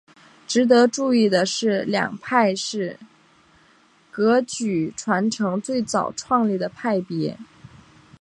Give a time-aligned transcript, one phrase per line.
[0.47, 2.97] 值得注意的是这两派是
[4.09, 7.37] 噶举传承最早创立的派别。